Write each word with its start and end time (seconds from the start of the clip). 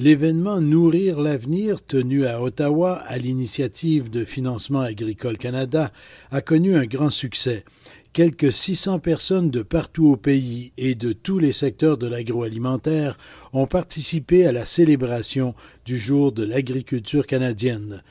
L'événement 0.00 0.60
Nourrir 0.60 1.18
l'avenir, 1.18 1.84
tenu 1.84 2.24
à 2.24 2.40
Ottawa 2.40 3.02
à 3.08 3.18
l'initiative 3.18 4.10
de 4.10 4.24
Financement 4.24 4.82
agricole 4.82 5.36
Canada, 5.36 5.90
a 6.30 6.40
connu 6.40 6.76
un 6.76 6.86
grand 6.86 7.10
succès. 7.10 7.64
Quelques 8.12 8.52
600 8.52 9.00
personnes 9.00 9.50
de 9.50 9.60
partout 9.60 10.06
au 10.06 10.16
pays 10.16 10.70
et 10.78 10.94
de 10.94 11.12
tous 11.12 11.40
les 11.40 11.50
secteurs 11.50 11.98
de 11.98 12.06
l'agroalimentaire 12.06 13.18
ont 13.52 13.66
participé 13.66 14.46
à 14.46 14.52
la 14.52 14.66
célébration 14.66 15.56
du 15.84 15.98
jour 15.98 16.30
de 16.30 16.44
l'agriculture 16.44 17.26
canadienne. 17.26 18.04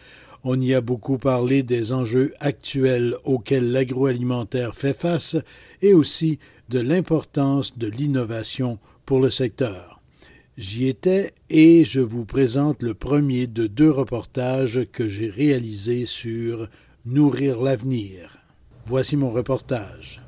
On 0.43 0.59
y 0.59 0.73
a 0.73 0.81
beaucoup 0.81 1.17
parlé 1.17 1.63
des 1.63 1.93
enjeux 1.93 2.33
actuels 2.41 3.15
auxquels 3.23 3.71
l'agroalimentaire 3.71 4.75
fait 4.75 4.91
face 4.91 5.37
et 5.81 5.93
aussi 5.93 6.37
de 6.67 6.81
l'importance 6.81 7.77
de 7.77 7.87
l'innovation 7.87 8.77
pour 9.05 9.21
le 9.21 9.29
secteur. 9.29 9.96
J'y 10.57 10.87
étais 10.87 11.35
et 11.51 11.85
je 11.85 11.99
vous 11.99 12.25
présente 12.25 12.81
le 12.81 12.95
premier 12.95 13.45
de 13.45 13.67
deux 13.67 13.91
reportages 13.91 14.87
que 14.91 15.07
j'ai 15.07 15.29
réalisés 15.29 16.07
sur 16.07 16.67
Nourrir 17.05 17.61
l'avenir. 17.61 18.39
Voici 18.87 19.17
mon 19.17 19.29
reportage. 19.29 20.23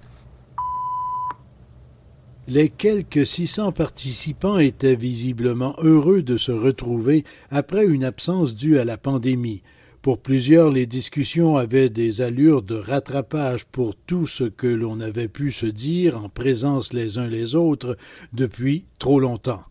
Les 2.47 2.69
quelques 2.69 3.25
600 3.25 3.71
participants 3.71 4.59
étaient 4.59 4.95
visiblement 4.95 5.75
heureux 5.79 6.21
de 6.21 6.37
se 6.37 6.51
retrouver 6.51 7.23
après 7.49 7.87
une 7.87 8.03
absence 8.03 8.53
due 8.53 8.77
à 8.77 8.85
la 8.85 8.99
pandémie. 8.99 9.63
Pour 10.03 10.19
plusieurs, 10.19 10.71
les 10.71 10.85
discussions 10.85 11.57
avaient 11.57 11.89
des 11.89 12.21
allures 12.21 12.61
de 12.61 12.75
rattrapage 12.75 13.65
pour 13.65 13.95
tout 13.95 14.27
ce 14.27 14.43
que 14.43 14.67
l'on 14.67 15.01
avait 15.01 15.27
pu 15.27 15.51
se 15.51 15.65
dire 15.65 16.23
en 16.23 16.29
présence 16.29 16.93
les 16.93 17.17
uns 17.17 17.27
les 17.27 17.55
autres 17.55 17.97
depuis 18.31 18.85
trop 18.99 19.19
longtemps. 19.19 19.63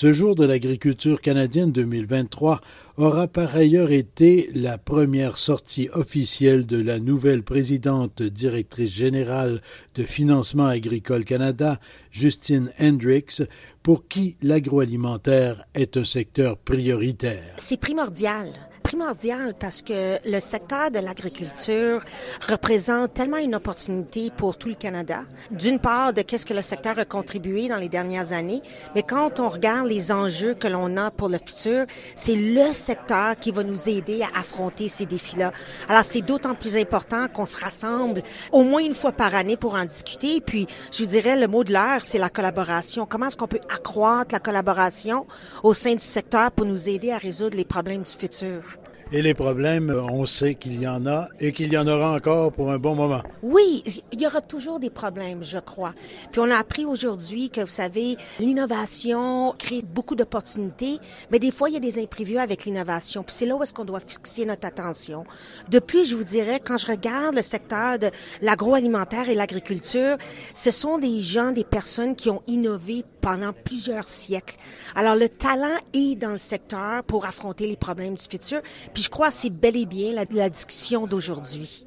Ce 0.00 0.12
jour 0.12 0.36
de 0.36 0.44
l'agriculture 0.44 1.20
canadienne 1.20 1.72
2023 1.72 2.60
aura 2.98 3.26
par 3.26 3.56
ailleurs 3.56 3.90
été 3.90 4.48
la 4.54 4.78
première 4.78 5.36
sortie 5.36 5.88
officielle 5.92 6.66
de 6.66 6.80
la 6.80 7.00
nouvelle 7.00 7.42
présidente 7.42 8.22
directrice 8.22 8.92
générale 8.92 9.60
de 9.96 10.04
Financement 10.04 10.66
agricole 10.66 11.24
Canada, 11.24 11.80
Justine 12.12 12.70
Hendricks, 12.80 13.42
pour 13.82 14.06
qui 14.06 14.36
l'agroalimentaire 14.40 15.64
est 15.74 15.96
un 15.96 16.04
secteur 16.04 16.58
prioritaire. 16.58 17.56
C'est 17.56 17.80
primordial 17.80 18.52
primordial 18.88 19.52
parce 19.60 19.82
que 19.82 20.16
le 20.24 20.40
secteur 20.40 20.90
de 20.90 20.98
l'agriculture 20.98 22.00
représente 22.48 23.12
tellement 23.12 23.36
une 23.36 23.54
opportunité 23.54 24.30
pour 24.34 24.56
tout 24.56 24.70
le 24.70 24.76
Canada. 24.76 25.24
D'une 25.50 25.78
part, 25.78 26.14
de 26.14 26.22
qu'est-ce 26.22 26.46
que 26.46 26.54
le 26.54 26.62
secteur 26.62 26.98
a 26.98 27.04
contribué 27.04 27.68
dans 27.68 27.76
les 27.76 27.90
dernières 27.90 28.32
années, 28.32 28.62
mais 28.94 29.02
quand 29.02 29.40
on 29.40 29.48
regarde 29.48 29.86
les 29.88 30.10
enjeux 30.10 30.54
que 30.54 30.68
l'on 30.68 30.96
a 30.96 31.10
pour 31.10 31.28
le 31.28 31.36
futur, 31.36 31.84
c'est 32.16 32.34
le 32.34 32.72
secteur 32.72 33.38
qui 33.38 33.50
va 33.50 33.62
nous 33.62 33.90
aider 33.90 34.22
à 34.22 34.38
affronter 34.38 34.88
ces 34.88 35.04
défis-là. 35.04 35.52
Alors, 35.90 36.04
c'est 36.04 36.22
d'autant 36.22 36.54
plus 36.54 36.74
important 36.76 37.28
qu'on 37.28 37.44
se 37.44 37.62
rassemble 37.62 38.22
au 38.52 38.62
moins 38.62 38.82
une 38.82 38.94
fois 38.94 39.12
par 39.12 39.34
année 39.34 39.58
pour 39.58 39.74
en 39.74 39.84
discuter. 39.84 40.40
puis, 40.40 40.66
je 40.92 41.04
vous 41.04 41.10
dirais, 41.10 41.38
le 41.38 41.46
mot 41.46 41.62
de 41.62 41.74
l'heure, 41.74 42.00
c'est 42.02 42.16
la 42.16 42.30
collaboration. 42.30 43.04
Comment 43.04 43.26
est-ce 43.26 43.36
qu'on 43.36 43.48
peut 43.48 43.60
accroître 43.68 44.32
la 44.32 44.40
collaboration 44.40 45.26
au 45.62 45.74
sein 45.74 45.92
du 45.92 46.04
secteur 46.04 46.50
pour 46.52 46.64
nous 46.64 46.88
aider 46.88 47.12
à 47.12 47.18
résoudre 47.18 47.54
les 47.58 47.66
problèmes 47.66 48.02
du 48.02 48.12
futur? 48.12 48.77
Et 49.10 49.22
les 49.22 49.32
problèmes, 49.32 49.88
on 50.10 50.26
sait 50.26 50.54
qu'il 50.54 50.82
y 50.82 50.86
en 50.86 51.06
a 51.06 51.28
et 51.40 51.52
qu'il 51.52 51.72
y 51.72 51.78
en 51.78 51.88
aura 51.88 52.12
encore 52.12 52.52
pour 52.52 52.70
un 52.70 52.78
bon 52.78 52.94
moment. 52.94 53.22
Oui, 53.40 53.82
il 54.12 54.20
y 54.20 54.26
aura 54.26 54.42
toujours 54.42 54.78
des 54.78 54.90
problèmes, 54.90 55.42
je 55.42 55.58
crois. 55.58 55.94
Puis 56.30 56.42
on 56.42 56.50
a 56.50 56.56
appris 56.56 56.84
aujourd'hui 56.84 57.48
que, 57.48 57.62
vous 57.62 57.66
savez, 57.66 58.18
l'innovation 58.38 59.54
crée 59.58 59.80
beaucoup 59.80 60.14
d'opportunités, 60.14 60.98
mais 61.30 61.38
des 61.38 61.50
fois, 61.50 61.70
il 61.70 61.72
y 61.72 61.76
a 61.78 61.80
des 61.80 61.98
imprévus 61.98 62.36
avec 62.36 62.66
l'innovation. 62.66 63.22
Puis 63.22 63.34
c'est 63.34 63.46
là 63.46 63.56
où 63.56 63.62
est-ce 63.62 63.72
qu'on 63.72 63.86
doit 63.86 64.00
fixer 64.00 64.44
notre 64.44 64.66
attention. 64.66 65.24
Depuis, 65.70 66.04
je 66.04 66.14
vous 66.14 66.24
dirais, 66.24 66.60
quand 66.62 66.76
je 66.76 66.88
regarde 66.88 67.34
le 67.34 67.42
secteur 67.42 67.98
de 67.98 68.10
l'agroalimentaire 68.42 69.30
et 69.30 69.34
l'agriculture, 69.34 70.18
ce 70.52 70.70
sont 70.70 70.98
des 70.98 71.22
gens, 71.22 71.50
des 71.50 71.64
personnes 71.64 72.14
qui 72.14 72.28
ont 72.28 72.42
innové 72.46 73.06
pendant 73.22 73.54
plusieurs 73.54 74.06
siècles. 74.06 74.56
Alors, 74.94 75.16
le 75.16 75.30
talent 75.30 75.76
est 75.94 76.14
dans 76.14 76.32
le 76.32 76.38
secteur 76.38 77.04
pour 77.04 77.24
affronter 77.24 77.66
les 77.66 77.76
problèmes 77.76 78.14
du 78.14 78.24
futur. 78.28 78.60
Je 79.02 79.08
crois 79.08 79.28
que 79.28 79.34
c'est 79.34 79.50
bel 79.50 79.76
et 79.76 79.86
bien 79.86 80.12
la, 80.12 80.48
discussion 80.48 81.06
d'aujourd'hui. 81.06 81.86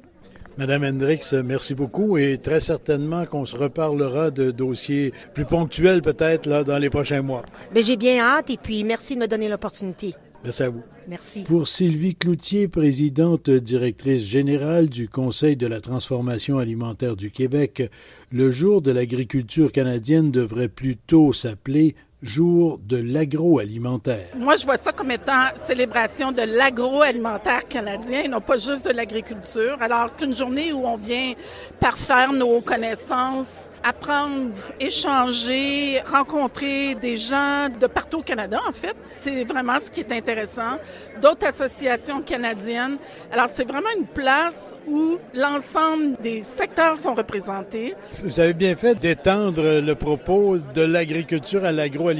Madame 0.58 0.84
Hendricks, 0.84 1.32
merci 1.44 1.74
beaucoup 1.74 2.18
et 2.18 2.38
très 2.38 2.60
certainement 2.60 3.24
qu'on 3.24 3.46
se 3.46 3.56
reparlera 3.56 4.30
de 4.30 4.50
dossiers 4.50 5.12
plus 5.32 5.46
ponctuels 5.46 6.02
peut-être 6.02 6.46
là 6.46 6.62
dans 6.62 6.76
les 6.76 6.90
prochains 6.90 7.22
mois. 7.22 7.42
Mais 7.74 7.82
j'ai 7.82 7.96
bien 7.96 8.22
hâte 8.22 8.50
et 8.50 8.58
puis 8.58 8.84
merci 8.84 9.14
de 9.14 9.20
me 9.20 9.26
donner 9.26 9.48
l'opportunité. 9.48 10.14
Merci 10.44 10.62
à 10.64 10.70
vous. 10.70 10.82
Merci. 11.08 11.42
Pour 11.44 11.68
Sylvie 11.68 12.14
Cloutier, 12.14 12.68
présidente 12.68 13.48
directrice 13.48 14.24
générale 14.24 14.88
du 14.88 15.08
Conseil 15.08 15.56
de 15.56 15.66
la 15.66 15.80
transformation 15.80 16.58
alimentaire 16.58 17.16
du 17.16 17.30
Québec, 17.30 17.90
le 18.30 18.50
jour 18.50 18.82
de 18.82 18.90
l'agriculture 18.90 19.72
canadienne 19.72 20.30
devrait 20.30 20.68
plutôt 20.68 21.32
s'appeler 21.32 21.94
jour 22.22 22.78
de 22.86 22.96
l'agroalimentaire. 22.98 24.28
Moi, 24.36 24.54
je 24.56 24.64
vois 24.64 24.76
ça 24.76 24.92
comme 24.92 25.10
étant 25.10 25.48
célébration 25.56 26.30
de 26.30 26.42
l'agroalimentaire 26.42 27.66
canadien, 27.66 28.28
non 28.28 28.40
pas 28.40 28.58
juste 28.58 28.86
de 28.86 28.92
l'agriculture. 28.92 29.76
Alors, 29.80 30.06
c'est 30.06 30.24
une 30.24 30.34
journée 30.34 30.72
où 30.72 30.86
on 30.86 30.96
vient 30.96 31.32
parfaire 31.80 32.32
nos 32.32 32.60
connaissances, 32.60 33.72
apprendre, 33.82 34.52
échanger, 34.78 36.00
rencontrer 36.02 36.94
des 36.94 37.16
gens 37.16 37.68
de 37.68 37.86
partout 37.88 38.18
au 38.18 38.22
Canada, 38.22 38.60
en 38.68 38.72
fait. 38.72 38.94
C'est 39.12 39.42
vraiment 39.44 39.78
ce 39.84 39.90
qui 39.90 40.00
est 40.00 40.12
intéressant. 40.12 40.78
D'autres 41.20 41.46
associations 41.46 42.22
canadiennes. 42.22 42.98
Alors, 43.32 43.48
c'est 43.48 43.66
vraiment 43.66 43.90
une 43.98 44.06
place 44.06 44.76
où 44.86 45.18
l'ensemble 45.34 46.16
des 46.22 46.44
secteurs 46.44 46.96
sont 46.96 47.14
représentés. 47.14 47.96
Vous 48.22 48.38
avez 48.38 48.52
bien 48.52 48.76
fait 48.76 48.94
d'étendre 48.94 49.80
le 49.80 49.94
propos 49.94 50.58
de 50.58 50.82
l'agriculture 50.82 51.64
à 51.64 51.72
l'agroalimentaire 51.72 52.11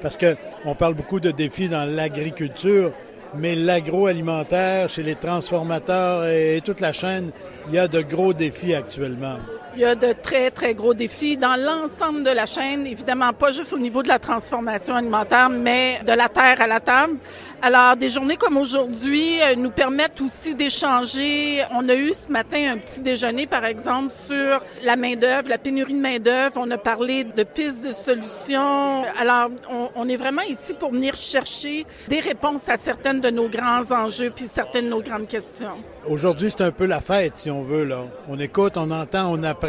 parce 0.00 0.18
qu'on 0.18 0.74
parle 0.74 0.94
beaucoup 0.94 1.20
de 1.20 1.30
défis 1.30 1.68
dans 1.68 1.84
l'agriculture, 1.84 2.92
mais 3.36 3.54
l'agroalimentaire, 3.54 4.88
chez 4.88 5.02
les 5.02 5.16
transformateurs 5.16 6.26
et 6.26 6.60
toute 6.64 6.80
la 6.80 6.92
chaîne, 6.92 7.30
il 7.68 7.74
y 7.74 7.78
a 7.78 7.88
de 7.88 8.00
gros 8.00 8.32
défis 8.32 8.74
actuellement. 8.74 9.38
Il 9.76 9.80
y 9.80 9.84
a 9.84 9.96
de 9.96 10.12
très, 10.12 10.52
très 10.52 10.72
gros 10.74 10.94
défis 10.94 11.36
dans 11.36 11.56
l'ensemble 11.56 12.22
de 12.22 12.30
la 12.30 12.46
chaîne, 12.46 12.86
évidemment 12.86 13.32
pas 13.32 13.50
juste 13.50 13.72
au 13.72 13.78
niveau 13.78 14.04
de 14.04 14.08
la 14.08 14.20
transformation 14.20 14.94
alimentaire, 14.94 15.50
mais 15.50 16.00
de 16.06 16.12
la 16.12 16.28
terre 16.28 16.60
à 16.60 16.68
la 16.68 16.78
table. 16.78 17.16
Alors, 17.60 17.96
des 17.96 18.08
journées 18.10 18.36
comme 18.36 18.58
aujourd'hui 18.58 19.40
euh, 19.40 19.54
nous 19.56 19.70
permettent 19.70 20.20
aussi 20.20 20.54
d'échanger. 20.54 21.64
On 21.74 21.88
a 21.88 21.94
eu 21.94 22.12
ce 22.12 22.30
matin 22.30 22.74
un 22.74 22.76
petit 22.76 23.00
déjeuner, 23.00 23.46
par 23.46 23.64
exemple, 23.64 24.12
sur 24.12 24.62
la 24.82 24.96
main-d'œuvre, 24.96 25.48
la 25.48 25.56
pénurie 25.56 25.94
de 25.94 25.98
main-d'œuvre. 25.98 26.56
On 26.58 26.70
a 26.70 26.76
parlé 26.76 27.24
de 27.24 27.42
pistes 27.42 27.82
de 27.82 27.90
solutions. 27.90 29.04
Alors, 29.18 29.48
on, 29.96 30.08
est 30.08 30.16
vraiment 30.16 30.42
ici 30.42 30.74
pour 30.74 30.92
venir 30.92 31.16
chercher 31.16 31.86
des 32.08 32.20
réponses 32.20 32.68
à 32.68 32.76
certaines 32.76 33.22
de 33.22 33.30
nos 33.30 33.48
grands 33.48 33.90
enjeux 33.92 34.30
puis 34.30 34.46
certaines 34.46 34.84
de 34.84 34.90
nos 34.90 35.00
grandes 35.00 35.26
questions. 35.26 35.78
Aujourd'hui, 36.06 36.50
c'est 36.50 36.64
un 36.64 36.70
peu 36.70 36.84
la 36.84 37.00
fête, 37.00 37.38
si 37.38 37.50
on 37.50 37.62
veut, 37.62 37.84
là. 37.84 38.04
On 38.28 38.38
écoute, 38.38 38.76
on 38.76 38.90
entend, 38.90 39.32
on 39.32 39.42
apprend 39.42 39.63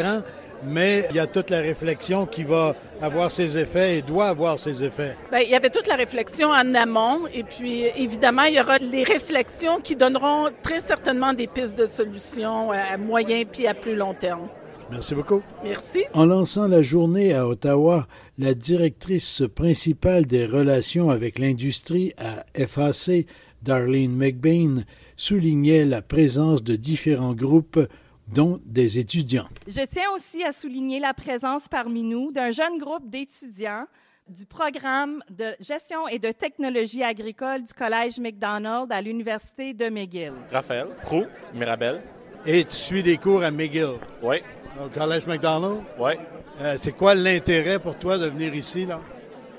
mais 0.64 1.06
il 1.10 1.16
y 1.16 1.18
a 1.18 1.26
toute 1.26 1.50
la 1.50 1.60
réflexion 1.60 2.26
qui 2.26 2.44
va 2.44 2.74
avoir 3.00 3.30
ses 3.30 3.58
effets 3.58 3.98
et 3.98 4.02
doit 4.02 4.28
avoir 4.28 4.58
ses 4.58 4.82
effets. 4.82 5.16
Bien, 5.30 5.40
il 5.40 5.50
y 5.50 5.54
avait 5.54 5.70
toute 5.70 5.86
la 5.86 5.96
réflexion 5.96 6.48
en 6.48 6.74
amont 6.74 7.26
et 7.32 7.42
puis 7.42 7.84
évidemment, 7.96 8.44
il 8.44 8.54
y 8.54 8.60
aura 8.60 8.78
les 8.78 9.04
réflexions 9.04 9.80
qui 9.80 9.96
donneront 9.96 10.48
très 10.62 10.80
certainement 10.80 11.32
des 11.34 11.46
pistes 11.46 11.78
de 11.78 11.86
solutions 11.86 12.70
à 12.70 12.96
moyen 12.96 13.44
puis 13.44 13.66
à 13.66 13.74
plus 13.74 13.94
long 13.94 14.14
terme. 14.14 14.48
Merci 14.90 15.14
beaucoup. 15.14 15.42
Merci. 15.64 16.04
En 16.14 16.26
lançant 16.26 16.68
la 16.68 16.80
journée 16.80 17.34
à 17.34 17.46
Ottawa, 17.46 18.06
la 18.38 18.54
directrice 18.54 19.42
principale 19.54 20.26
des 20.26 20.46
relations 20.46 21.10
avec 21.10 21.40
l'industrie 21.40 22.12
à 22.18 22.44
FAC, 22.66 23.26
Darlene 23.62 24.14
McBain, 24.14 24.84
soulignait 25.16 25.84
la 25.84 26.02
présence 26.02 26.62
de 26.62 26.76
différents 26.76 27.34
groupes 27.34 27.80
dont 28.26 28.60
des 28.64 28.98
étudiants. 28.98 29.48
Je 29.66 29.84
tiens 29.86 30.10
aussi 30.14 30.42
à 30.44 30.52
souligner 30.52 31.00
la 31.00 31.14
présence 31.14 31.68
parmi 31.68 32.02
nous 32.02 32.32
d'un 32.32 32.50
jeune 32.50 32.78
groupe 32.78 33.08
d'étudiants 33.08 33.86
du 34.28 34.44
programme 34.44 35.22
de 35.30 35.54
gestion 35.60 36.08
et 36.08 36.18
de 36.18 36.32
technologie 36.32 37.04
agricole 37.04 37.62
du 37.62 37.72
Collège 37.72 38.18
McDonald 38.18 38.90
à 38.90 39.00
l'Université 39.00 39.72
de 39.72 39.88
McGill. 39.88 40.32
Raphaël, 40.50 40.88
Prou, 41.02 41.26
Mirabel. 41.54 42.02
Et 42.44 42.64
tu 42.64 42.74
suis 42.74 43.02
des 43.02 43.18
cours 43.18 43.44
à 43.44 43.52
McGill? 43.52 43.98
Oui. 44.22 44.38
Au 44.84 44.88
Collège 44.88 45.26
McDonald? 45.28 45.78
Oui. 45.98 46.12
Euh, 46.60 46.74
c'est 46.76 46.92
quoi 46.92 47.14
l'intérêt 47.14 47.78
pour 47.78 47.96
toi 47.98 48.18
de 48.18 48.26
venir 48.26 48.54
ici, 48.54 48.86
là? 48.86 49.00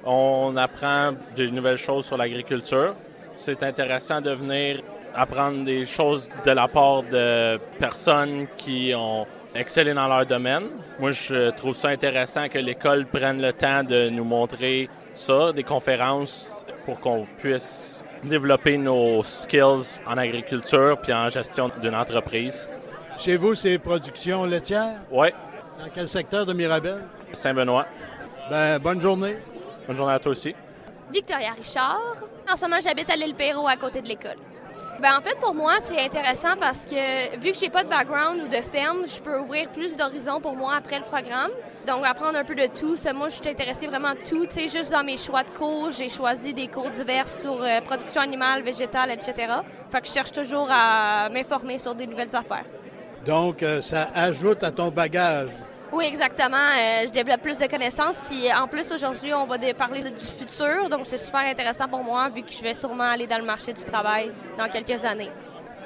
On 0.04 0.56
apprend 0.58 1.13
de 1.36 1.48
nouvelles 1.48 1.78
choses 1.78 2.06
sur 2.06 2.18
l'agriculture. 2.18 2.96
C'est 3.34 3.62
intéressant 3.63 4.20
de 4.20 4.31
venir 4.31 4.81
apprendre 5.18 5.66
des 5.66 5.84
choses 5.84 6.30
de 6.46 6.52
la 6.52 6.68
part 6.68 7.04
de 7.04 7.58
personnes 7.80 8.48
qui 8.56 8.94
ont 8.96 9.25
excellé 9.56 9.94
dans 9.94 10.08
leur 10.08 10.25
domaine. 10.25 10.66
Moi, 11.00 11.12
je 11.12 11.50
trouve 11.52 11.75
ça 11.75 11.90
intéressant 11.90 12.48
que 12.48 12.60
l'école 12.60 13.08
prenne 13.08 13.42
le 13.42 13.52
temps 13.52 13.84
de 13.84 14.10
nous 14.10 14.24
montrer 14.24 14.90
ça, 15.16 15.52
des 15.52 15.64
conférences 15.64 16.64
pour 16.86 17.00
qu'on 17.00 17.25
puisse 17.40 18.04
développer 18.24 18.78
nos 18.78 19.24
skills 19.24 20.00
en 20.06 20.18
agriculture 20.18 20.98
puis 21.02 21.14
en 21.14 21.30
gestion 21.30 21.70
d'une 21.81 21.96
entreprise. 21.96 22.70
Chez 23.18 23.36
vous, 23.36 23.56
c'est 23.56 23.80
production 23.80 24.46
laitière? 24.46 25.00
Oui. 25.12 25.30
Dans 25.80 25.90
quel 25.94 26.08
secteur 26.08 26.46
de 26.46 26.54
Mirabel? 26.54 27.04
Saint-Benoît. 27.34 27.86
Ben, 28.50 28.78
bonne 28.78 29.02
journée. 29.02 29.38
Bonne 29.88 29.98
journée 29.98 30.13
à 30.13 30.20
toi 30.20 30.31
aussi. 30.31 30.54
Victoria 31.12 31.52
Richard. 31.58 32.16
En 32.52 32.56
ce 32.56 32.62
moment, 32.66 32.78
j'habite 32.84 33.10
à 33.10 33.16
l'île 33.16 33.36
Perrault 33.36 33.68
à 33.68 33.75
côté 33.75 34.02
de 34.02 34.08
l'école. 34.08 34.38
Ben, 35.00 35.16
en 35.16 35.22
fait, 35.22 35.36
pour 35.40 35.54
moi, 35.54 35.74
c'est 35.84 36.00
intéressant 36.00 36.56
parce 36.60 36.86
que 36.86 37.38
vu 37.38 37.52
que 37.52 37.58
j'ai 37.58 37.70
pas 37.70 37.84
de 37.84 37.90
background 37.90 38.42
ou 38.44 38.48
de 38.48 38.62
ferme, 38.64 39.06
je 39.06 39.22
peux 39.22 39.38
ouvrir 39.40 39.70
plus 39.70 39.96
d'horizons 39.96 40.42
pour 40.42 40.56
moi 40.56 40.74
après 40.76 40.98
le 40.98 41.06
programme. 41.06 41.52
Donc, 41.86 42.04
apprendre 42.04 42.40
un 42.40 42.44
peu 42.44 42.56
de 42.56 42.66
tout. 42.66 42.96
Moi, 43.14 43.30
je 43.30 43.36
suis 43.36 43.48
intéressée 43.48 43.86
vraiment 43.86 44.10
à 44.10 44.16
tout. 44.16 44.48
Tu 44.48 44.56
sais, 44.56 44.68
juste 44.68 44.92
dans 44.92 45.04
mes 45.04 45.18
choix 45.18 45.44
de 45.44 45.52
cours, 45.52 45.92
j'ai 45.92 46.10
choisi 46.10 46.52
des 46.52 46.68
cours 46.68 46.90
divers 46.90 47.30
sur 47.30 47.62
euh, 47.62 47.80
production 47.82 48.22
animale, 48.22 48.64
végétale, 48.64 49.12
etc. 49.12 49.34
Fait 49.92 50.02
que 50.02 50.08
je 50.08 50.14
cherche 50.14 50.32
toujours 50.32 50.68
à 50.72 51.30
m'informer 51.30 51.78
sur 51.78 51.94
des 51.94 52.08
nouvelles 52.08 52.36
affaires. 52.36 52.66
Donc, 53.24 53.62
euh, 53.62 53.82
ça 53.82 54.10
ajoute 54.16 54.64
à 54.64 54.72
ton 54.72 54.90
bagage. 54.90 55.52
Oui, 55.92 56.06
exactement. 56.06 56.57
Euh, 56.57 57.06
je 57.07 57.12
développe 57.12 57.42
plus 57.42 57.57
de 57.57 57.66
connaissances. 57.66 58.19
Puis 58.30 58.51
en 58.54 58.68
plus, 58.68 58.92
aujourd'hui, 58.92 59.34
on 59.34 59.45
va 59.45 59.57
parler 59.74 60.01
du 60.01 60.24
futur. 60.24 60.89
Donc, 60.89 61.01
c'est 61.04 61.18
super 61.18 61.42
intéressant 61.42 61.88
pour 61.88 62.04
moi 62.04 62.30
vu 62.30 62.42
que 62.44 62.51
je 62.51 62.62
vais 62.62 62.74
sûrement 62.74 63.10
aller 63.10 63.28
dans 63.28 63.38
le 63.38 63.45
marché 63.45 63.74
du 63.74 63.84
travail 63.84 64.31
dans 64.57 64.68
quelques 64.69 65.04
années. 65.06 65.31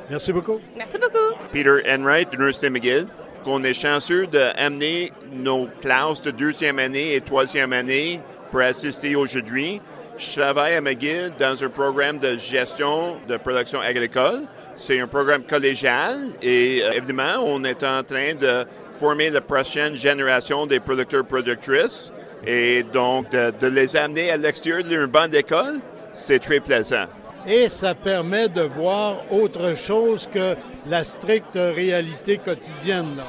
Merci 0.09 0.33
beaucoup. 0.33 0.59
Merci 0.75 0.97
beaucoup. 0.97 1.37
Peter 1.51 1.81
Enright, 1.87 2.33
Université 2.33 2.69
McGill. 2.69 3.07
On 3.45 3.63
est 3.63 3.73
chanceux 3.73 4.27
d'amener 4.27 5.11
nos 5.31 5.67
classes 5.81 6.21
de 6.21 6.31
deuxième 6.31 6.79
année 6.79 7.15
et 7.15 7.21
troisième 7.21 7.73
année 7.73 8.19
pour 8.51 8.61
assister 8.61 9.15
aujourd'hui. 9.15 9.81
Je 10.17 10.39
travaille 10.39 10.75
à 10.75 10.81
McGill 10.81 11.31
dans 11.39 11.63
un 11.63 11.69
programme 11.69 12.19
de 12.19 12.37
gestion 12.37 13.17
de 13.27 13.37
production 13.37 13.79
agricole. 13.79 14.41
C'est 14.75 14.99
un 14.99 15.07
programme 15.07 15.43
collégial 15.43 16.27
et 16.41 16.81
euh, 16.83 16.91
évidemment, 16.91 17.43
on 17.43 17.63
est 17.63 17.83
en 17.83 18.03
train 18.03 18.35
de 18.35 18.65
former 19.01 19.31
la 19.31 19.41
prochaine 19.41 19.95
génération 19.95 20.67
des 20.67 20.79
producteurs-productrices. 20.79 22.13
Et 22.45 22.83
donc, 22.83 23.31
de, 23.31 23.67
les 23.67 23.95
amener 23.95 24.29
à 24.29 24.37
l'extérieur 24.37 24.83
d'une 24.83 25.07
bonne 25.07 25.33
école, 25.33 25.79
c'est 26.13 26.37
très 26.37 26.59
plaisant. 26.59 27.05
Et 27.47 27.67
ça 27.67 27.95
permet 27.95 28.47
de 28.47 28.61
voir 28.61 29.23
autre 29.31 29.75
chose 29.75 30.29
que 30.31 30.55
la 30.85 31.03
stricte 31.03 31.55
réalité 31.55 32.37
quotidienne. 32.37 33.23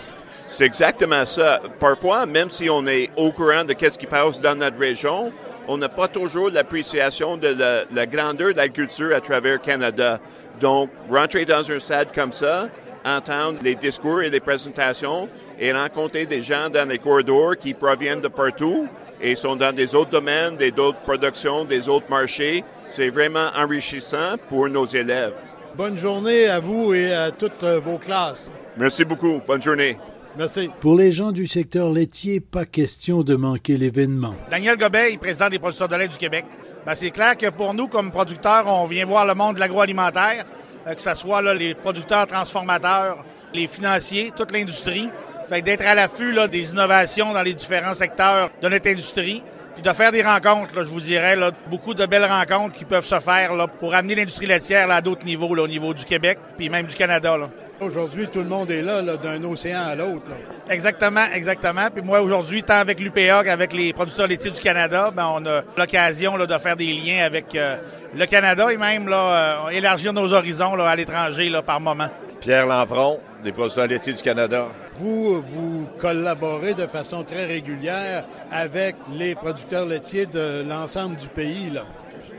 C'est 0.47 0.67
exactement 0.67 1.25
ça. 1.25 1.61
Parfois, 1.81 2.27
même 2.27 2.51
si 2.51 2.69
on 2.69 2.87
est 2.87 3.09
au 3.17 3.33
courant 3.33 3.65
de 3.65 3.75
ce 3.79 3.97
qui 3.97 4.07
passe 4.07 4.43
dans 4.43 4.55
notre 4.55 4.79
région, 4.79 5.33
on 5.69 5.79
n'a 5.79 5.89
pas 5.89 6.09
toujours 6.09 6.51
l'appréciation 6.51 7.39
de 7.39 7.49
la, 7.49 7.85
la, 7.91 8.07
grandeur 8.07 8.53
de 8.53 8.59
l'agriculture 8.59 9.17
à 9.17 9.23
travers 9.23 9.55
le 9.55 9.59
Canada. 9.59 10.21
Donc, 10.61 10.91
rentrer 11.11 11.47
dans 11.47 11.71
un 11.71 11.81
stade 11.81 12.09
comme 12.15 12.33
ça, 12.33 12.69
entendre 13.05 13.59
les 13.63 13.75
discours 13.75 14.23
et 14.23 14.31
les 14.31 14.41
présentations 14.41 15.29
et 15.63 15.73
rencontrer 15.73 16.27
des 16.27 16.43
gens 16.43 16.69
dans 16.69 16.89
les 16.89 16.99
corridors 16.99 17.57
qui 17.57 17.73
proviennent 17.73 18.21
de 18.21 18.27
partout 18.27 18.89
et 19.21 19.37
sont 19.37 19.55
dans 19.55 19.73
des 19.73 19.95
autres 19.95 20.11
domaines, 20.11 20.57
des 20.57 20.73
autres 20.73 20.99
productions, 21.03 21.65
des 21.65 21.89
autres 21.89 22.11
marchés. 22.11 22.65
C'est 22.91 23.11
vraiment 23.11 23.47
enrichissant 23.57 24.37
pour 24.49 24.69
nos 24.69 24.87
élèves. 24.87 25.35
Bonne 25.77 25.97
journée 25.97 26.49
à 26.49 26.59
vous 26.59 26.93
et 26.93 27.15
à 27.15 27.31
toutes 27.31 27.63
vos 27.63 27.97
classes. 27.97 28.51
Merci 28.77 29.05
beaucoup. 29.05 29.41
Bonne 29.47 29.63
journée. 29.63 29.97
Merci. 30.37 30.69
Pour 30.81 30.97
les 30.97 31.13
gens 31.13 31.31
du 31.31 31.47
secteur 31.47 31.91
laitier, 31.93 32.41
pas 32.41 32.65
question 32.65 33.23
de 33.23 33.37
manquer 33.37 33.77
l'événement. 33.77 34.35
Daniel 34.51 34.77
Gobet, 34.77 35.17
président 35.19 35.49
des 35.49 35.61
producteurs 35.61 35.89
de 35.89 35.97
lait 35.97 36.09
du 36.09 36.17
Québec. 36.17 36.45
Ben, 36.85 36.97
c'est 36.97 37.11
clair 37.13 37.37
que 37.37 37.51
pour 37.51 37.73
nous, 37.75 37.87
comme 37.87 38.11
producteurs, 38.11 38.65
on 38.67 38.87
vient 38.87 39.05
voir 39.05 39.27
le 39.27 39.35
monde 39.35 39.55
de 39.55 39.61
l'agroalimentaire, 39.61 40.45
euh, 40.89 40.95
que 40.95 41.03
ce 41.03 41.15
soit 41.15 41.41
là, 41.41 41.55
les 41.55 41.75
producteurs 41.75 42.27
transformateurs, 42.27 43.25
les 43.55 43.67
financiers, 43.67 44.33
toute 44.37 44.53
l'industrie. 44.53 45.11
Fait 45.49 45.63
d'être 45.63 45.85
à 45.85 45.95
l'affût 45.95 46.35
des 46.49 46.73
innovations 46.73 47.33
dans 47.33 47.43
les 47.43 47.55
différents 47.55 47.95
secteurs 47.95 48.51
de 48.61 48.69
notre 48.69 48.89
industrie, 48.89 49.43
puis 49.75 49.83
de 49.83 49.91
faire 49.91 50.13
des 50.13 50.23
rencontres, 50.23 50.83
je 50.83 50.89
vous 50.89 51.01
dirais, 51.01 51.37
là, 51.37 51.51
beaucoup 51.69 51.95
de 51.95 52.05
belles 52.07 52.25
rencontres 52.25 52.75
qui 52.75 52.85
peuvent 52.85 53.05
se 53.05 53.21
faire 53.21 53.55
là, 53.55 53.67
pour 53.67 53.95
amener 53.95 54.15
l'industrie 54.15 54.47
laitière 54.47 54.91
à 54.91 55.01
d'autres 55.01 55.25
niveaux, 55.25 55.49
au 55.49 55.69
niveau 55.69 55.95
du 55.95 56.05
Québec, 56.05 56.39
puis 56.57 56.69
même 56.69 56.87
du 56.87 56.95
Canada. 56.95 57.37
Aujourd'hui, 57.81 58.29
tout 58.29 58.41
le 58.41 58.49
monde 58.49 58.71
est 58.71 58.83
là, 58.83 59.03
d'un 59.17 59.43
océan 59.45 59.81
à 59.81 59.95
l'autre. 59.95 60.29
Exactement, 60.71 61.25
exactement. 61.35 61.89
Puis 61.93 62.03
moi, 62.03 62.21
aujourd'hui, 62.21 62.63
tant 62.63 62.79
avec 62.79 63.01
l'UPA 63.01 63.43
qu'avec 63.45 63.73
les 63.73 63.93
producteurs 63.93 64.29
laitiers 64.29 64.51
du 64.53 64.61
Canada, 64.61 65.11
ben, 65.13 65.29
on 65.35 65.45
a 65.47 65.63
l'occasion 65.77 66.39
de 66.39 66.59
faire 66.59 66.77
des 66.77 66.93
liens 66.93 67.25
avec 67.25 67.55
euh, 67.55 67.77
le 68.15 68.27
Canada 68.27 68.73
et 68.73 68.77
même 68.77 69.09
là, 69.09 69.67
euh, 69.67 69.69
élargir 69.71 70.13
nos 70.13 70.33
horizons 70.33 70.79
à 70.79 70.95
l'étranger 70.95 71.51
par 71.67 71.81
moment. 71.81 72.09
Pierre 72.43 72.67
Lampron, 72.67 73.21
des 73.45 73.53
producteurs 73.53 73.87
laitiers 73.87 74.15
du 74.15 74.21
Canada. 74.21 74.67
Vous, 74.97 75.41
vous 75.41 75.87
collaborez 76.01 76.75
de 76.75 76.89
façon 76.89 77.23
très 77.23 77.47
régulière 77.47 78.25
avec 78.51 78.97
les 79.15 79.37
producteurs 79.37 79.87
laitiers 79.87 80.27
de 80.27 80.65
l'ensemble 80.69 81.15
du 81.15 81.29
pays. 81.29 81.71
Là. 81.71 81.85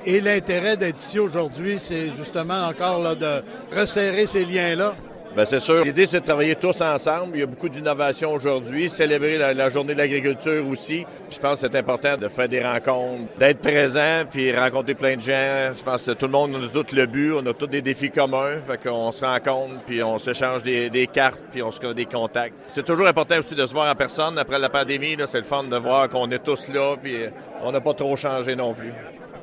Et 0.05 0.19
l'intérêt 0.19 0.75
d'être 0.75 1.01
ici 1.01 1.19
aujourd'hui, 1.19 1.75
c'est 1.79 2.11
justement 2.11 2.67
encore 2.67 3.00
là, 3.00 3.15
de 3.15 3.44
resserrer 3.73 4.27
ces 4.27 4.44
liens-là 4.44 4.94
Bien, 5.35 5.45
c'est 5.45 5.59
sûr. 5.59 5.83
L'idée, 5.83 6.06
c'est 6.06 6.19
de 6.19 6.25
travailler 6.25 6.53
tous 6.53 6.80
ensemble. 6.81 7.31
Il 7.33 7.39
y 7.39 7.44
a 7.44 7.47
beaucoup 7.47 7.68
d'innovations 7.68 8.33
aujourd'hui. 8.33 8.88
Célébrer 8.88 9.39
la, 9.39 9.69
journée 9.69 9.94
de 9.94 9.97
l'agriculture 9.97 10.63
aussi. 10.68 11.07
Je 11.31 11.39
pense 11.39 11.59
que 11.59 11.68
c'est 11.68 11.75
important 11.75 12.18
de 12.18 12.27
faire 12.27 12.47
des 12.47 12.63
rencontres, 12.63 13.24
d'être 13.39 13.59
présent, 13.59 14.25
puis 14.30 14.56
rencontrer 14.56 14.94
plein 14.94 15.15
de 15.15 15.21
gens. 15.21 15.74
Je 15.75 15.83
pense 15.83 16.06
que 16.06 16.12
tout 16.12 16.27
le 16.27 16.31
monde, 16.31 16.51
on 16.56 16.63
a 16.63 16.68
tout 16.68 16.95
le 16.95 17.07
but, 17.07 17.31
on 17.33 17.45
a 17.47 17.53
tous 17.53 17.65
des 17.65 17.81
défis 17.81 18.11
communs. 18.11 18.57
Fait 18.68 18.78
qu'on 18.78 19.11
se 19.11 19.25
rencontre, 19.25 19.81
puis 19.87 20.04
on 20.04 20.19
s'échange 20.19 20.61
des, 20.61 20.92
des, 20.92 21.07
cartes, 21.07 21.42
puis 21.52 21.63
on 21.63 21.71
se 21.71 21.80
crée 21.80 21.95
des 21.95 22.06
contacts. 22.06 22.54
C'est 22.68 22.85
toujours 22.85 23.07
important 23.07 23.40
aussi 23.40 23.56
de 23.56 23.66
se 23.66 23.73
voir 23.73 23.92
en 23.92 23.95
personne. 23.95 24.37
Après 24.37 24.59
la 24.59 24.69
pandémie, 24.69 25.18
c'est 25.25 25.40
le 25.40 25.44
fun 25.45 25.63
de 25.63 25.78
voir 25.78 26.09
qu'on 26.09 26.30
est 26.30 26.44
tous 26.44 26.68
là, 26.68 26.95
puis 27.02 27.16
on 27.63 27.71
n'a 27.71 27.81
pas 27.81 27.95
trop 27.95 28.16
changé 28.16 28.56
non 28.56 28.75
plus. 28.75 28.94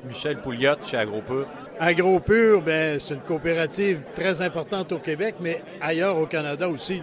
Michel 0.04 0.38
Pouliot, 0.38 0.76
chez 0.87 0.99
AgroPur. 0.99 1.47
AgroPure, 1.82 2.60
ben, 2.60 3.00
c'est 3.00 3.14
une 3.14 3.20
coopérative 3.22 4.02
très 4.14 4.42
importante 4.42 4.92
au 4.92 4.99
Québec, 4.99 5.37
mais 5.40 5.62
ailleurs 5.80 6.18
au 6.18 6.26
Canada 6.26 6.68
aussi. 6.68 7.00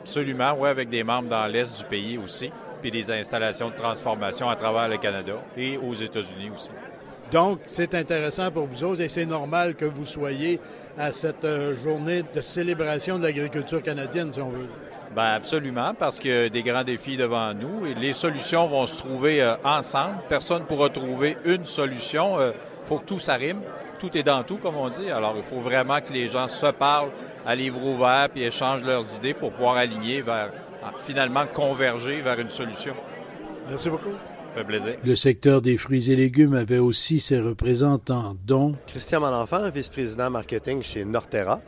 Absolument, 0.00 0.56
oui, 0.58 0.70
avec 0.70 0.88
des 0.88 1.04
membres 1.04 1.28
dans 1.28 1.46
l'Est 1.46 1.78
du 1.78 1.84
pays 1.84 2.16
aussi, 2.16 2.50
puis 2.80 2.90
des 2.90 3.10
installations 3.10 3.68
de 3.68 3.74
transformation 3.74 4.48
à 4.48 4.56
travers 4.56 4.88
le 4.88 4.96
Canada 4.96 5.34
et 5.58 5.76
aux 5.76 5.92
États-Unis 5.92 6.50
aussi. 6.54 6.70
Donc, 7.34 7.58
c'est 7.66 7.96
intéressant 7.96 8.52
pour 8.52 8.66
vous 8.66 8.84
autres 8.84 9.00
et 9.00 9.08
c'est 9.08 9.26
normal 9.26 9.74
que 9.74 9.84
vous 9.84 10.06
soyez 10.06 10.60
à 10.96 11.10
cette 11.10 11.44
euh, 11.44 11.76
journée 11.76 12.22
de 12.32 12.40
célébration 12.40 13.18
de 13.18 13.24
l'agriculture 13.24 13.82
canadienne, 13.82 14.32
si 14.32 14.40
on 14.40 14.50
veut. 14.50 14.68
Bien, 15.12 15.32
absolument, 15.34 15.94
parce 15.98 16.20
qu'il 16.20 16.30
y 16.30 16.34
a 16.34 16.48
des 16.48 16.62
grands 16.62 16.84
défis 16.84 17.16
devant 17.16 17.52
nous 17.52 17.86
et 17.86 17.94
les 17.94 18.12
solutions 18.12 18.68
vont 18.68 18.86
se 18.86 18.98
trouver 18.98 19.42
euh, 19.42 19.56
ensemble. 19.64 20.18
Personne 20.28 20.60
ne 20.60 20.66
pourra 20.66 20.90
trouver 20.90 21.36
une 21.44 21.64
solution. 21.64 22.36
Il 22.38 22.42
euh, 22.42 22.52
faut 22.84 22.98
que 22.98 23.06
tout 23.06 23.18
s'arrime 23.18 23.62
tout 23.98 24.16
est 24.18 24.22
dans 24.22 24.42
tout, 24.42 24.58
comme 24.58 24.76
on 24.76 24.88
dit. 24.88 25.10
Alors, 25.10 25.34
il 25.36 25.42
faut 25.42 25.60
vraiment 25.60 26.00
que 26.00 26.12
les 26.12 26.28
gens 26.28 26.46
se 26.46 26.66
parlent 26.66 27.10
à 27.46 27.54
livre 27.54 27.82
ouvert 27.82 28.28
puis 28.28 28.42
échangent 28.42 28.84
leurs 28.84 29.16
idées 29.16 29.34
pour 29.34 29.50
pouvoir 29.50 29.76
aligner 29.76 30.20
vers, 30.20 30.50
finalement, 30.98 31.46
converger 31.46 32.20
vers 32.20 32.38
une 32.38 32.50
solution. 32.50 32.94
Merci 33.68 33.88
beaucoup. 33.88 34.10
Ça 34.54 34.60
fait 34.60 34.66
plaisir. 34.66 34.96
Le 35.04 35.16
secteur 35.16 35.62
des 35.62 35.76
fruits 35.76 36.12
et 36.12 36.16
légumes 36.16 36.54
avait 36.54 36.78
aussi 36.78 37.18
ses 37.18 37.40
représentants, 37.40 38.36
dont 38.46 38.76
Christian 38.86 39.20
Malenfant, 39.20 39.68
vice-président 39.68 40.30
marketing 40.30 40.82
chez 40.82 41.04
Norterra. 41.04 41.60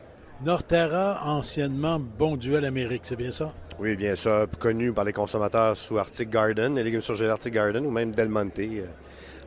Norterra, 0.45 1.21
anciennement 1.25 1.99
Bon 1.99 2.37
Duel 2.37 2.63
Amérique, 2.63 3.01
c'est 3.03 3.17
bien 3.17 3.31
ça? 3.31 3.53
Oui, 3.77 3.97
bien 3.97 4.15
ça, 4.15 4.45
connu 4.59 4.93
par 4.93 5.03
les 5.03 5.11
consommateurs 5.11 5.75
sous 5.75 5.97
Arctic 5.97 6.29
Garden, 6.29 6.75
les 6.75 6.83
légumes 6.83 7.01
surgelés 7.01 7.29
Arctic 7.29 7.53
Garden 7.53 7.85
ou 7.85 7.91
même 7.91 8.11
Del 8.11 8.29
Monte 8.29 8.59
euh, 8.59 8.85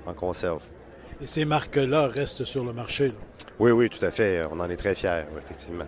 en 0.05 0.13
conserve. 0.13 0.63
Et 1.23 1.27
ces 1.27 1.47
marques-là 1.47 2.09
restent 2.09 2.45
sur 2.45 2.65
le 2.65 2.73
marché. 2.73 3.13
Oui, 3.59 3.71
oui, 3.71 3.89
tout 3.89 4.05
à 4.05 4.11
fait. 4.11 4.45
On 4.51 4.61
en 4.61 4.69
est 4.69 4.77
très 4.77 4.95
fiers, 4.95 5.25
effectivement. 5.39 5.87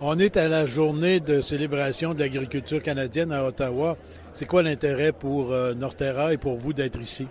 On 0.00 0.18
est 0.18 0.36
à 0.36 0.48
la 0.48 0.66
journée 0.66 1.20
de 1.20 1.40
célébration 1.40 2.14
de 2.14 2.20
l'agriculture 2.20 2.82
canadienne 2.82 3.32
à 3.32 3.44
Ottawa. 3.44 3.96
C'est 4.34 4.46
quoi 4.46 4.62
l'intérêt 4.62 5.12
pour 5.12 5.52
euh, 5.52 5.74
Norterra 5.74 6.32
et 6.32 6.38
pour 6.38 6.56
vous 6.56 6.72
d'être 6.72 6.98
ici? 6.98 7.28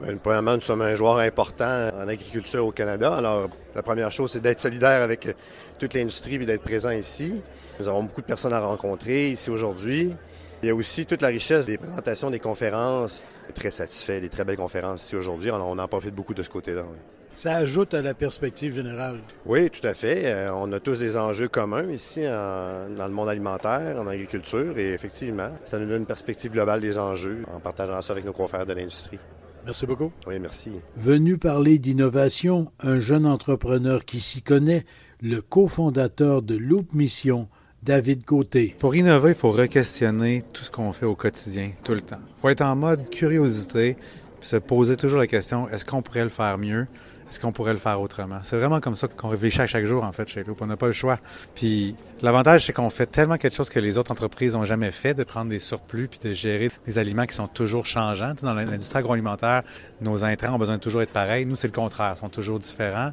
Bien, 0.00 0.16
premièrement, 0.16 0.54
nous 0.54 0.60
sommes 0.60 0.82
un 0.82 0.94
joueur 0.94 1.18
important 1.18 1.90
en 1.94 2.08
agriculture 2.08 2.66
au 2.66 2.72
Canada. 2.72 3.14
Alors, 3.14 3.48
la 3.74 3.82
première 3.82 4.12
chose, 4.12 4.32
c'est 4.32 4.40
d'être 4.40 4.60
solidaire 4.60 5.02
avec 5.02 5.34
toute 5.78 5.94
l'industrie 5.94 6.34
et 6.34 6.44
d'être 6.44 6.62
présent 6.62 6.90
ici. 6.90 7.34
Nous 7.80 7.88
avons 7.88 8.02
beaucoup 8.02 8.20
de 8.20 8.26
personnes 8.26 8.52
à 8.52 8.60
rencontrer 8.60 9.30
ici 9.30 9.48
aujourd'hui. 9.48 10.14
Il 10.62 10.66
y 10.66 10.70
a 10.70 10.74
aussi 10.74 11.06
toute 11.06 11.22
la 11.22 11.28
richesse 11.28 11.66
des 11.66 11.78
présentations, 11.78 12.30
des 12.30 12.38
conférences. 12.38 13.22
Très 13.54 13.70
satisfait 13.70 14.20
des 14.20 14.28
très 14.28 14.44
belles 14.44 14.56
conférences 14.56 15.04
ici 15.04 15.16
aujourd'hui. 15.16 15.50
On 15.50 15.78
en 15.78 15.88
profite 15.88 16.14
beaucoup 16.14 16.34
de 16.34 16.42
ce 16.42 16.50
côté-là. 16.50 16.84
Ça 17.34 17.54
ajoute 17.56 17.94
à 17.94 18.02
la 18.02 18.14
perspective 18.14 18.74
générale. 18.74 19.18
Oui, 19.46 19.70
tout 19.70 19.86
à 19.86 19.94
fait. 19.94 20.22
Euh, 20.26 20.52
on 20.54 20.70
a 20.72 20.80
tous 20.80 20.98
des 20.98 21.16
enjeux 21.16 21.48
communs 21.48 21.90
ici 21.90 22.20
en- 22.26 22.90
dans 22.94 23.06
le 23.06 23.12
monde 23.12 23.28
alimentaire, 23.28 23.98
en 24.00 24.06
agriculture, 24.06 24.76
et 24.78 24.92
effectivement, 24.92 25.50
ça 25.64 25.78
nous 25.78 25.86
donne 25.88 26.00
une 26.02 26.06
perspective 26.06 26.52
globale 26.52 26.80
des 26.80 26.98
enjeux 26.98 27.42
en 27.52 27.58
partageant 27.58 28.00
ça 28.02 28.12
avec 28.12 28.24
nos 28.26 28.32
confrères 28.32 28.66
de 28.66 28.74
l'industrie. 28.74 29.18
Merci 29.64 29.86
beaucoup. 29.86 30.12
Oui, 30.26 30.38
merci. 30.40 30.72
Venu 30.96 31.38
parler 31.38 31.78
d'innovation, 31.78 32.70
un 32.80 33.00
jeune 33.00 33.26
entrepreneur 33.26 34.04
qui 34.04 34.20
s'y 34.20 34.42
connaît, 34.42 34.84
le 35.22 35.40
cofondateur 35.40 36.42
de 36.42 36.56
Loop 36.56 36.92
Mission, 36.92 37.48
David 37.82 38.24
Côté. 38.24 38.76
Pour 38.78 38.94
innover, 38.94 39.30
il 39.30 39.36
faut 39.36 39.50
re-questionner 39.52 40.44
tout 40.52 40.64
ce 40.64 40.70
qu'on 40.70 40.92
fait 40.92 41.06
au 41.06 41.14
quotidien, 41.16 41.70
tout 41.82 41.94
le 41.94 42.00
temps. 42.02 42.18
Il 42.36 42.40
faut 42.40 42.48
être 42.50 42.60
en 42.62 42.76
mode 42.76 43.08
curiosité, 43.10 43.96
puis 44.40 44.48
se 44.48 44.56
poser 44.56 44.96
toujours 44.96 45.20
la 45.20 45.26
question 45.28 45.68
est-ce 45.70 45.84
qu'on 45.84 46.02
pourrait 46.02 46.24
le 46.24 46.28
faire 46.30 46.58
mieux? 46.58 46.86
Est-ce 47.32 47.40
qu'on 47.40 47.50
pourrait 47.50 47.72
le 47.72 47.78
faire 47.78 47.98
autrement? 47.98 48.40
C'est 48.42 48.58
vraiment 48.58 48.78
comme 48.78 48.94
ça 48.94 49.08
qu'on 49.08 49.30
réfléchit 49.30 49.62
à 49.62 49.66
chaque 49.66 49.86
jour, 49.86 50.04
en 50.04 50.12
fait, 50.12 50.28
chez 50.28 50.44
Loop. 50.44 50.60
On 50.60 50.66
n'a 50.66 50.76
pas 50.76 50.84
le 50.84 50.92
choix. 50.92 51.18
Puis 51.54 51.96
l'avantage, 52.22 52.66
c'est 52.66 52.72
qu'on 52.72 52.90
fait 52.90 53.06
tellement 53.06 53.36
quelque 53.36 53.56
chose 53.56 53.68
que 53.68 53.80
les 53.80 53.98
autres 53.98 54.12
entreprises 54.12 54.54
n'ont 54.54 54.64
jamais 54.64 54.90
fait, 54.90 55.14
de 55.14 55.24
prendre 55.24 55.50
des 55.50 55.58
surplus 55.58 56.08
puis 56.08 56.20
de 56.22 56.32
gérer 56.32 56.70
des 56.86 56.98
aliments 56.98 57.26
qui 57.26 57.34
sont 57.34 57.48
toujours 57.48 57.86
changeants. 57.86 58.34
Dans 58.42 58.54
l'industrie 58.54 58.98
agroalimentaire, 58.98 59.62
nos 60.00 60.24
intrants 60.24 60.54
ont 60.54 60.58
besoin 60.58 60.76
de 60.76 60.80
toujours 60.80 61.02
être 61.02 61.12
pareils. 61.12 61.46
Nous, 61.46 61.56
c'est 61.56 61.68
le 61.68 61.72
contraire, 61.72 62.14
ils 62.16 62.20
sont 62.20 62.28
toujours 62.28 62.58
différents. 62.58 63.12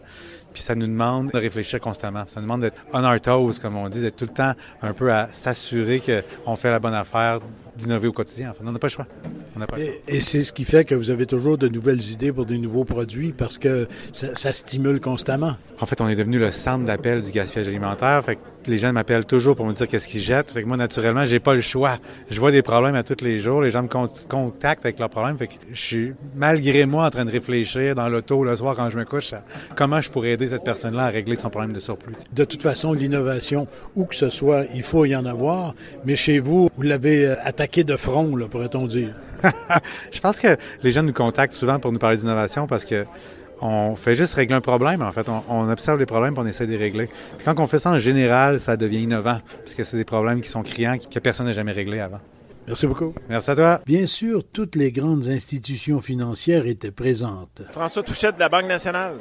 Puis 0.53 0.63
ça 0.63 0.75
nous 0.75 0.87
demande 0.87 1.31
de 1.31 1.37
réfléchir 1.37 1.79
constamment. 1.79 2.23
Ça 2.27 2.39
nous 2.39 2.45
demande 2.45 2.61
d'être 2.61 2.77
on 2.93 3.03
our 3.03 3.19
toes, 3.21 3.59
comme 3.61 3.75
on 3.75 3.87
dit, 3.89 4.01
d'être 4.01 4.15
tout 4.15 4.25
le 4.25 4.33
temps 4.33 4.53
un 4.81 4.93
peu 4.93 5.11
à 5.11 5.29
s'assurer 5.31 6.01
qu'on 6.01 6.55
fait 6.55 6.71
la 6.71 6.79
bonne 6.79 6.95
affaire, 6.95 7.39
d'innover 7.77 8.07
au 8.07 8.11
quotidien. 8.11 8.49
Enfin, 8.49 8.63
on 8.65 8.71
n'a 8.71 8.79
pas 8.79 8.87
le 8.87 8.91
choix. 8.91 9.07
On 9.55 9.59
pas 9.59 9.77
le 9.77 9.85
choix. 9.85 9.93
Et, 10.07 10.17
et 10.17 10.21
c'est 10.21 10.43
ce 10.43 10.51
qui 10.51 10.65
fait 10.65 10.85
que 10.85 10.95
vous 10.95 11.11
avez 11.11 11.25
toujours 11.25 11.57
de 11.57 11.67
nouvelles 11.67 12.03
idées 12.11 12.31
pour 12.31 12.45
des 12.45 12.57
nouveaux 12.57 12.83
produits 12.83 13.31
parce 13.31 13.57
que 13.57 13.87
ça, 14.11 14.33
ça 14.33 14.51
stimule 14.51 14.99
constamment. 14.99 15.55
En 15.79 15.85
fait, 15.85 16.01
on 16.01 16.09
est 16.09 16.15
devenu 16.15 16.39
le 16.39 16.51
centre 16.51 16.83
d'appel 16.83 17.21
du 17.21 17.31
gaspillage 17.31 17.67
alimentaire. 17.67 18.23
Fait 18.23 18.35
que 18.35 18.41
les 18.67 18.77
gens 18.77 18.91
m'appellent 18.93 19.25
toujours 19.25 19.55
pour 19.55 19.65
me 19.65 19.73
dire 19.73 19.87
qu'est-ce 19.87 20.07
qu'ils 20.07 20.21
jettent. 20.21 20.51
Fait 20.51 20.63
que 20.63 20.67
moi, 20.67 20.77
naturellement, 20.77 21.25
j'ai 21.25 21.39
pas 21.39 21.55
le 21.55 21.61
choix. 21.61 21.97
Je 22.29 22.39
vois 22.39 22.51
des 22.51 22.61
problèmes 22.61 22.95
à 22.95 23.03
tous 23.03 23.23
les 23.23 23.39
jours. 23.39 23.61
Les 23.61 23.71
gens 23.71 23.83
me 23.83 23.87
con- 23.87 24.09
contactent 24.27 24.85
avec 24.85 24.99
leurs 24.99 25.09
problèmes. 25.09 25.37
Fait 25.37 25.47
que 25.47 25.53
je 25.71 25.79
suis, 25.81 26.13
malgré 26.35 26.85
moi, 26.85 27.05
en 27.05 27.09
train 27.09 27.25
de 27.25 27.31
réfléchir 27.31 27.95
dans 27.95 28.09
l'auto 28.09 28.43
le 28.43 28.55
soir 28.55 28.75
quand 28.75 28.89
je 28.89 28.97
me 28.97 29.05
couche 29.05 29.33
à 29.33 29.43
comment 29.75 30.01
je 30.01 30.09
pourrais 30.09 30.31
aider 30.31 30.47
cette 30.49 30.63
personne-là 30.63 31.05
à 31.05 31.09
régler 31.09 31.37
son 31.39 31.49
problème 31.49 31.73
de 31.73 31.79
surplus. 31.79 32.13
De 32.33 32.43
toute 32.43 32.61
façon, 32.61 32.93
l'innovation, 32.93 33.67
où 33.95 34.05
que 34.05 34.15
ce 34.15 34.29
soit, 34.29 34.65
il 34.73 34.83
faut 34.83 35.05
y 35.05 35.15
en 35.15 35.25
avoir. 35.25 35.73
Mais 36.05 36.15
chez 36.15 36.39
vous, 36.39 36.69
vous 36.75 36.81
l'avez 36.83 37.25
euh, 37.27 37.35
attaqué 37.43 37.83
de 37.83 37.95
front, 37.95 38.35
là, 38.35 38.47
pourrait-on 38.47 38.87
dire. 38.87 39.13
je 40.11 40.19
pense 40.19 40.39
que 40.39 40.57
les 40.83 40.91
gens 40.91 41.03
nous 41.03 41.13
contactent 41.13 41.53
souvent 41.53 41.79
pour 41.79 41.91
nous 41.91 41.99
parler 41.99 42.17
d'innovation 42.17 42.67
parce 42.67 42.83
que 42.85 43.05
on 43.61 43.95
fait 43.95 44.15
juste 44.15 44.33
régler 44.33 44.55
un 44.55 44.61
problème, 44.61 45.01
en 45.01 45.11
fait. 45.11 45.27
On, 45.29 45.43
on 45.49 45.69
observe 45.69 45.99
les 45.99 46.05
problèmes 46.05 46.33
et 46.35 46.39
on 46.39 46.45
essaie 46.45 46.65
de 46.65 46.71
les 46.71 46.77
régler. 46.77 47.05
Puis 47.07 47.45
quand 47.45 47.59
on 47.59 47.67
fait 47.67 47.79
ça 47.79 47.91
en 47.91 47.99
général, 47.99 48.59
ça 48.59 48.77
devient 48.77 49.03
innovant, 49.03 49.39
parce 49.59 49.73
que 49.73 49.83
c'est 49.83 49.97
des 49.97 50.05
problèmes 50.05 50.41
qui 50.41 50.49
sont 50.49 50.63
criants, 50.63 50.97
que 50.97 51.19
personne 51.19 51.45
n'a 51.45 51.53
jamais 51.53 51.71
réglés 51.71 51.99
avant. 51.99 52.19
Merci 52.67 52.85
beaucoup. 52.85 53.15
Merci 53.27 53.49
à 53.49 53.55
toi. 53.55 53.81
Bien 53.85 54.05
sûr, 54.05 54.43
toutes 54.43 54.75
les 54.75 54.91
grandes 54.91 55.27
institutions 55.27 56.01
financières 56.01 56.67
étaient 56.67 56.91
présentes. 56.91 57.63
François 57.71 58.03
Touchette 58.03 58.35
de 58.35 58.39
la 58.41 58.49
Banque 58.49 58.67
nationale. 58.67 59.15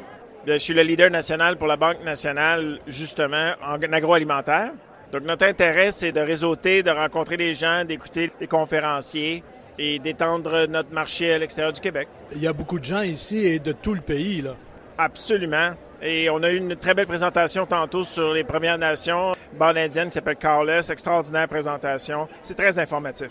Je 0.46 0.58
suis 0.58 0.74
le 0.74 0.82
leader 0.82 1.10
national 1.10 1.56
pour 1.56 1.66
la 1.66 1.76
Banque 1.76 2.04
nationale, 2.04 2.78
justement, 2.86 3.52
en 3.62 3.80
agroalimentaire. 3.92 4.72
Donc, 5.12 5.22
notre 5.22 5.46
intérêt, 5.46 5.90
c'est 5.90 6.12
de 6.12 6.20
réseauter, 6.20 6.82
de 6.82 6.90
rencontrer 6.90 7.38
des 7.38 7.54
gens, 7.54 7.84
d'écouter 7.86 8.30
des 8.38 8.46
conférenciers 8.46 9.42
et 9.78 9.98
d'étendre 9.98 10.66
notre 10.68 10.92
marché 10.92 11.32
à 11.32 11.38
l'extérieur 11.38 11.72
du 11.72 11.80
Québec. 11.80 12.08
Il 12.34 12.42
y 12.42 12.46
a 12.46 12.52
beaucoup 12.52 12.78
de 12.78 12.84
gens 12.84 13.02
ici 13.02 13.38
et 13.38 13.58
de 13.58 13.72
tout 13.72 13.94
le 13.94 14.00
pays, 14.00 14.42
là. 14.42 14.54
Absolument. 14.96 15.70
Et 16.02 16.30
on 16.30 16.42
a 16.42 16.50
eu 16.50 16.56
une 16.56 16.76
très 16.76 16.94
belle 16.94 17.06
présentation 17.06 17.66
tantôt 17.66 18.04
sur 18.04 18.32
les 18.32 18.44
Premières 18.44 18.78
Nations, 18.78 19.32
bande 19.58 19.76
indienne 19.76 20.08
qui 20.08 20.14
s'appelle 20.14 20.36
Carless, 20.36 20.90
extraordinaire 20.90 21.48
présentation. 21.48 22.28
C'est 22.42 22.54
très 22.56 22.78
informatif. 22.78 23.28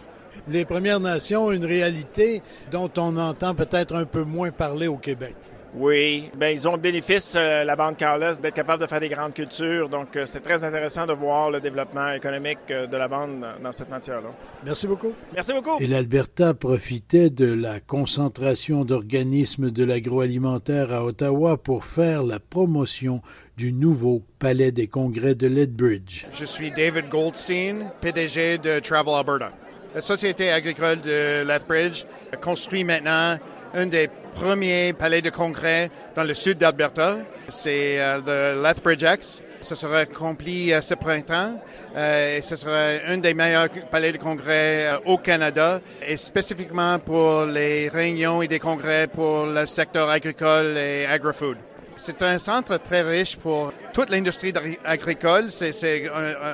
Les 0.49 0.65
Premières 0.65 0.99
Nations, 0.99 1.51
une 1.51 1.65
réalité 1.65 2.41
dont 2.71 2.89
on 2.97 3.17
entend 3.17 3.55
peut-être 3.55 3.95
un 3.95 4.05
peu 4.05 4.23
moins 4.23 4.51
parler 4.51 4.87
au 4.87 4.97
Québec. 4.97 5.35
Oui, 5.75 6.29
ben 6.35 6.47
ils 6.47 6.67
ont 6.67 6.73
le 6.73 6.79
bénéfice, 6.79 7.35
euh, 7.35 7.63
la 7.63 7.75
bande 7.75 7.97
Carlos, 7.97 8.33
d'être 8.41 8.53
capable 8.53 8.81
de 8.81 8.87
faire 8.87 8.99
des 8.99 9.09
grandes 9.09 9.33
cultures. 9.33 9.89
Donc, 9.89 10.15
euh, 10.15 10.25
c'était 10.25 10.39
très 10.39 10.63
intéressant 10.63 11.05
de 11.05 11.13
voir 11.13 11.51
le 11.51 11.59
développement 11.59 12.11
économique 12.11 12.59
euh, 12.71 12.87
de 12.87 12.97
la 12.97 13.07
bande 13.07 13.45
dans 13.61 13.71
cette 13.71 13.89
matière-là. 13.89 14.29
Merci 14.65 14.87
beaucoup. 14.87 15.11
Merci 15.33 15.53
beaucoup. 15.53 15.77
Et 15.79 15.87
l'Alberta 15.87 16.53
profitait 16.53 17.29
de 17.29 17.53
la 17.53 17.79
concentration 17.79 18.85
d'organismes 18.85 19.69
de 19.69 19.83
l'agroalimentaire 19.83 20.93
à 20.93 21.03
Ottawa 21.03 21.57
pour 21.57 21.85
faire 21.85 22.23
la 22.23 22.39
promotion 22.39 23.21
du 23.57 23.73
nouveau 23.73 24.23
palais 24.39 24.71
des 24.71 24.87
congrès 24.87 25.35
de 25.35 25.47
Lethbridge. 25.47 26.25
Je 26.33 26.45
suis 26.45 26.71
David 26.71 27.09
Goldstein, 27.09 27.91
PDG 28.01 28.57
de 28.57 28.79
Travel 28.79 29.13
Alberta. 29.13 29.51
La 29.93 30.01
société 30.01 30.51
agricole 30.51 31.01
de 31.01 31.43
Lethbridge 31.43 32.05
construit 32.41 32.83
maintenant 32.83 33.37
un 33.73 33.85
des 33.85 34.09
premiers 34.33 34.93
palais 34.93 35.21
de 35.21 35.29
congrès 35.29 35.89
dans 36.15 36.23
le 36.23 36.33
sud 36.33 36.57
d'Alberta. 36.59 37.17
C'est 37.47 37.99
euh, 37.99 38.55
le 38.55 38.61
Lethbridge 38.61 39.03
X. 39.03 39.41
Ce 39.61 39.73
sera 39.73 39.99
accompli 39.99 40.71
euh, 40.71 40.81
ce 40.81 40.93
printemps 40.93 41.59
euh, 41.95 42.37
et 42.37 42.41
ce 42.41 42.55
sera 42.55 42.77
un 43.07 43.17
des 43.17 43.33
meilleurs 43.33 43.69
palais 43.89 44.11
de 44.11 44.17
congrès 44.17 44.99
au 45.05 45.17
Canada 45.17 45.81
et 46.07 46.17
spécifiquement 46.17 46.99
pour 46.99 47.45
les 47.45 47.89
réunions 47.89 48.41
et 48.41 48.47
des 48.47 48.59
congrès 48.59 49.07
pour 49.07 49.47
le 49.47 49.65
secteur 49.65 50.09
agricole 50.09 50.77
et 50.77 51.05
agri-food. 51.05 51.57
C'est 51.95 52.21
un 52.21 52.37
centre 52.37 52.77
très 52.77 53.01
riche 53.01 53.37
pour 53.37 53.73
toute 53.91 54.11
l'industrie 54.11 54.53
agricole. 54.85 55.49
C'est, 55.49 56.07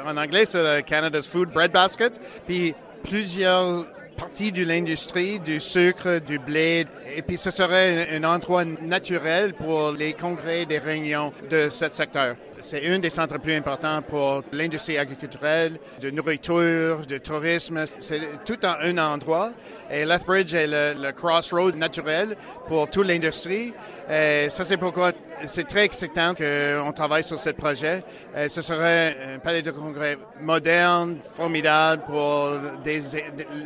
en, 0.08 0.16
anglais, 0.16 0.46
c'est 0.46 0.78
le 0.78 0.82
Canada's 0.82 1.28
Food 1.28 1.50
Breadbasket. 1.50 2.14
Puis 2.48 2.74
plusieurs 3.04 3.86
parties 4.24 4.54
de 4.54 4.64
l'industrie, 4.64 5.42
du 5.42 5.60
sucre, 5.60 6.20
du 6.20 6.40
blé. 6.40 6.86
Et 7.14 7.22
puis 7.22 7.36
ce 7.36 7.52
serait 7.52 8.08
un 8.16 8.24
endroit 8.24 8.64
naturel 8.64 9.54
pour 9.54 9.92
les 9.92 10.14
congrès 10.14 10.66
des 10.66 10.78
réunions 10.78 11.34
de 11.52 11.68
ce 11.68 11.90
secteur. 11.90 12.38
C'est 12.64 12.88
un 12.88 12.98
des 12.98 13.10
centres 13.10 13.40
plus 13.40 13.54
importants 13.56 14.02
pour 14.02 14.42
l'industrie 14.54 14.98
agriculturelle, 14.98 15.78
de 16.00 16.10
nourriture, 16.12 17.06
de 17.06 17.18
tourisme. 17.18 17.84
C'est 18.00 18.46
tout 18.46 18.66
en 18.66 18.76
un 18.82 18.98
endroit. 18.98 19.52
Et 19.92 20.06
Lethbridge 20.06 20.54
est 20.54 20.68
le, 20.68 20.94
le 20.98 21.12
crossroads 21.12 21.76
naturel 21.76 22.38
pour 22.70 22.90
toute 22.90 23.06
l'industrie. 23.06 23.74
Et 24.10 24.48
ça, 24.50 24.64
c'est 24.64 24.78
pourquoi 24.78 25.12
c'est 25.46 25.68
très 25.68 25.84
excitant 25.84 26.34
qu'on 26.34 26.92
travaille 26.94 27.26
sur 27.26 27.38
ce 27.38 27.50
projet. 27.50 28.02
Et 28.36 28.48
ce 28.48 28.62
serait 28.62 29.36
un 29.36 29.40
palais 29.40 29.62
de 29.62 29.72
congrès 29.72 30.18
moderne, 30.40 31.18
formidable 31.36 32.04
pour 32.08 32.52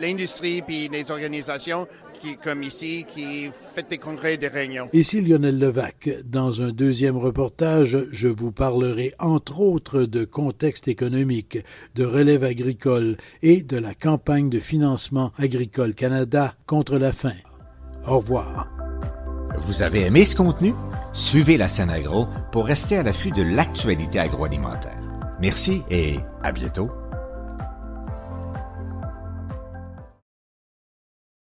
l'industrie 0.01 0.63
puis 0.63 0.89
des 0.89 1.11
organisations 1.11 1.87
qui, 2.19 2.37
comme 2.37 2.63
ici, 2.63 3.05
qui 3.09 3.47
font 3.47 3.81
des 3.89 3.97
congrès 3.97 4.35
et 4.35 4.37
des 4.37 4.47
réunions. 4.47 4.89
Ici 4.93 5.21
Lionel 5.21 5.59
Levac. 5.59 6.09
Dans 6.25 6.61
un 6.61 6.69
deuxième 6.69 7.17
reportage, 7.17 7.97
je 8.11 8.27
vous 8.27 8.51
parlerai 8.51 9.13
entre 9.19 9.59
autres 9.59 10.01
de 10.03 10.25
contexte 10.25 10.87
économique, 10.87 11.59
de 11.95 12.05
relève 12.05 12.43
agricole 12.43 13.17
et 13.41 13.61
de 13.63 13.77
la 13.77 13.93
campagne 13.93 14.49
de 14.49 14.59
financement 14.59 15.31
agricole 15.37 15.93
Canada 15.93 16.55
contre 16.65 16.97
la 16.97 17.13
faim. 17.13 17.35
Au 18.05 18.17
revoir. 18.17 18.69
Vous 19.59 19.81
avez 19.81 20.05
aimé 20.05 20.25
ce 20.25 20.35
contenu? 20.35 20.73
Suivez 21.13 21.57
la 21.57 21.67
scène 21.67 21.89
agro 21.89 22.27
pour 22.51 22.65
rester 22.65 22.97
à 22.97 23.03
l'affût 23.03 23.31
de 23.31 23.43
l'actualité 23.43 24.19
agroalimentaire. 24.19 25.01
Merci 25.41 25.81
et 25.89 26.17
à 26.43 26.51
bientôt. 26.51 26.89